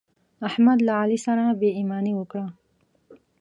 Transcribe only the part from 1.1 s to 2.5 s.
سره بې ايماني وکړه.